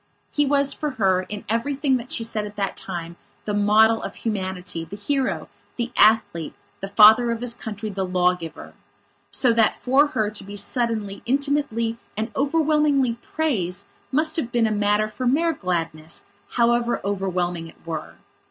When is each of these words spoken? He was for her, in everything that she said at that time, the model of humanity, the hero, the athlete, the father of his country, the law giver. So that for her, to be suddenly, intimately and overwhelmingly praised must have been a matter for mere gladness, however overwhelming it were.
He 0.33 0.47
was 0.47 0.73
for 0.73 0.89
her, 0.97 1.27
in 1.29 1.45
everything 1.47 1.97
that 1.97 2.11
she 2.11 2.23
said 2.23 2.47
at 2.47 2.55
that 2.55 2.75
time, 2.75 3.17
the 3.45 3.53
model 3.53 4.01
of 4.01 4.15
humanity, 4.15 4.83
the 4.83 4.95
hero, 4.95 5.47
the 5.75 5.91
athlete, 5.95 6.55
the 6.79 6.87
father 6.87 7.29
of 7.29 7.39
his 7.41 7.53
country, 7.53 7.87
the 7.91 8.03
law 8.03 8.33
giver. 8.33 8.73
So 9.29 9.53
that 9.53 9.75
for 9.75 10.07
her, 10.07 10.31
to 10.31 10.43
be 10.43 10.55
suddenly, 10.55 11.21
intimately 11.27 11.99
and 12.17 12.31
overwhelmingly 12.35 13.13
praised 13.21 13.85
must 14.11 14.37
have 14.37 14.51
been 14.51 14.65
a 14.65 14.71
matter 14.71 15.07
for 15.07 15.27
mere 15.27 15.53
gladness, 15.53 16.25
however 16.53 16.99
overwhelming 17.05 17.67
it 17.67 17.77
were. 17.85 18.15